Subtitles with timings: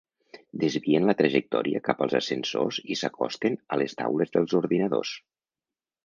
[0.61, 5.13] Desvien la trajectòria cap als ascensors i s'acosten a les taules dels ordinadors.